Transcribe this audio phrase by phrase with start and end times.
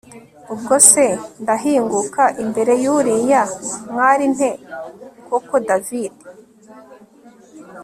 [0.53, 1.05] ubwo se
[1.41, 3.41] ndahinguka imbere yuriya
[3.91, 4.49] mwali nte
[5.27, 6.19] koko davide!?